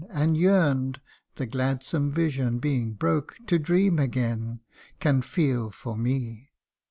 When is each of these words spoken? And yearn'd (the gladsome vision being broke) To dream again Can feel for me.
And 0.09 0.35
yearn'd 0.35 0.99
(the 1.35 1.45
gladsome 1.45 2.11
vision 2.11 2.57
being 2.57 2.93
broke) 2.93 3.37
To 3.45 3.59
dream 3.59 3.99
again 3.99 4.61
Can 4.99 5.21
feel 5.21 5.69
for 5.69 5.95
me. 5.95 6.53